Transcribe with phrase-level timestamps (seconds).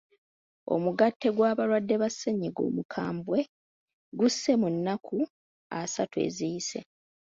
[0.73, 3.39] Omugatte gw'abalwadde ba ssennyiga omukambwe
[4.17, 5.17] gussee mu nnnaku
[5.81, 6.79] essatu eziyise.